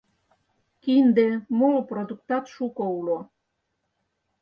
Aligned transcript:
Кинде, 0.83 1.27
моло 1.57 1.81
продуктат 1.89 2.45
шуко 2.53 2.83
уло. 2.99 3.19